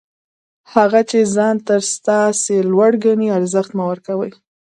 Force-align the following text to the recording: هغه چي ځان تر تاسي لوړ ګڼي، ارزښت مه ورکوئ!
هغه 0.73 1.01
چي 1.09 1.19
ځان 1.35 1.55
تر 1.67 1.81
تاسي 2.07 2.57
لوړ 2.71 2.91
ګڼي، 3.03 3.27
ارزښت 3.37 3.71
مه 3.77 3.83
ورکوئ! 3.91 4.31